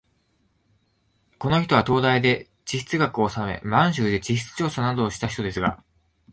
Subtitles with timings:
[1.37, 5.83] この人は東大で地質学をおさめ、満州で地質調査などをした人ですが、